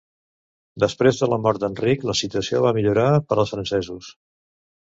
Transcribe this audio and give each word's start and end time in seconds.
Després 0.83 1.19
de 1.23 1.29
la 1.33 1.39
mort 1.43 1.59
d'Enric, 1.65 2.07
la 2.11 2.17
situació 2.21 2.63
va 2.65 2.73
millorar 2.81 3.07
per 3.29 3.39
als 3.45 3.55
francesos. 3.57 4.13